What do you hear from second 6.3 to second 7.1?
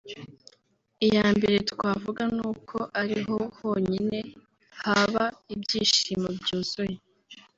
byuzuye